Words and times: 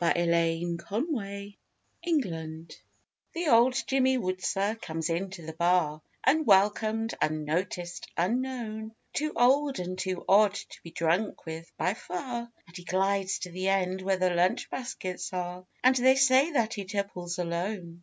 THE 0.00 0.06
OLD 0.16 0.84
JIMMY 0.84 1.58
WOODSER 2.24 2.78
The 3.34 3.46
old 3.48 3.84
Jimmy 3.86 4.18
Woodser 4.18 4.80
comes 4.82 5.08
into 5.08 5.46
the 5.46 5.52
bar, 5.52 6.02
Unwelcomed, 6.26 7.14
unnoticed, 7.22 8.08
unknown, 8.16 8.96
Too 9.12 9.32
old 9.36 9.78
and 9.78 9.96
too 9.96 10.24
odd 10.28 10.54
to 10.54 10.82
be 10.82 10.90
drunk 10.90 11.46
with, 11.46 11.70
by 11.76 11.94
far; 11.94 12.50
And 12.66 12.76
he 12.76 12.82
glides 12.82 13.38
to 13.38 13.52
the 13.52 13.68
end 13.68 14.02
where 14.02 14.16
the 14.16 14.30
lunch 14.34 14.68
baskets 14.70 15.32
are 15.32 15.64
And 15.84 15.94
they 15.94 16.16
say 16.16 16.50
that 16.50 16.74
he 16.74 16.84
tipples 16.84 17.38
alone. 17.38 18.02